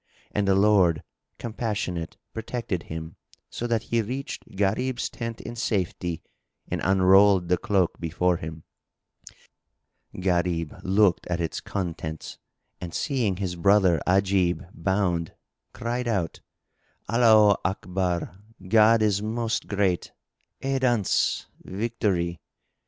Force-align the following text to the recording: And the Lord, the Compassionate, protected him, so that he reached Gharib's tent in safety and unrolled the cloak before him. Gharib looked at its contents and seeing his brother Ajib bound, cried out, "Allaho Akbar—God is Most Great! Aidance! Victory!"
And 0.31 0.47
the 0.47 0.55
Lord, 0.55 0.97
the 0.97 1.03
Compassionate, 1.37 2.17
protected 2.33 2.81
him, 2.89 3.17
so 3.51 3.67
that 3.67 3.83
he 3.93 4.01
reached 4.01 4.55
Gharib's 4.55 5.11
tent 5.11 5.39
in 5.39 5.55
safety 5.55 6.23
and 6.67 6.81
unrolled 6.83 7.49
the 7.49 7.57
cloak 7.59 7.99
before 7.99 8.37
him. 8.37 8.63
Gharib 10.19 10.73
looked 10.81 11.27
at 11.27 11.39
its 11.39 11.61
contents 11.61 12.39
and 12.79 12.95
seeing 12.95 13.37
his 13.37 13.55
brother 13.55 14.01
Ajib 14.07 14.67
bound, 14.73 15.35
cried 15.71 16.07
out, 16.07 16.41
"Allaho 17.07 17.57
Akbar—God 17.63 19.03
is 19.03 19.21
Most 19.21 19.67
Great! 19.67 20.13
Aidance! 20.63 21.45
Victory!" 21.61 22.39